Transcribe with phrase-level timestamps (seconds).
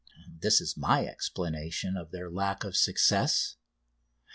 [0.39, 3.57] This is my explanation of their lack of success.